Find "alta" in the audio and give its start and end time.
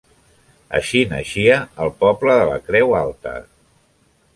3.05-3.39